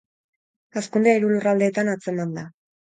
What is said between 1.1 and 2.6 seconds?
hiru lurraldeetan atzeman da.